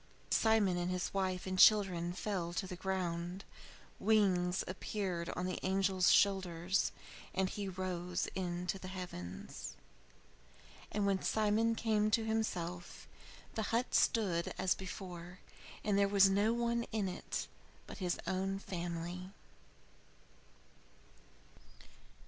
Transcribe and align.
Simon 0.31 0.77
and 0.77 0.89
his 0.89 1.13
wife 1.13 1.45
and 1.45 1.59
children 1.59 2.11
fell 2.11 2.53
to 2.53 2.65
the 2.65 2.75
ground. 2.75 3.45
Wings 3.99 4.63
appeared 4.67 5.29
upon 5.29 5.45
the 5.45 5.63
angel's 5.63 6.11
shoulders, 6.11 6.91
and 7.35 7.47
he 7.47 7.67
rose 7.67 8.25
into 8.33 8.79
the 8.79 8.87
heavens. 8.87 9.75
And 10.91 11.05
when 11.05 11.21
Simon 11.21 11.75
came 11.75 12.09
to 12.09 12.25
himself 12.25 13.07
the 13.53 13.61
hut 13.69 13.93
stood 13.93 14.55
as 14.57 14.73
before, 14.73 15.37
and 15.83 15.99
there 15.99 16.07
was 16.07 16.27
no 16.31 16.51
one 16.51 16.81
in 16.91 17.07
it 17.07 17.45
but 17.85 17.99
his 17.99 18.17
own 18.25 18.57
family. 18.57 19.29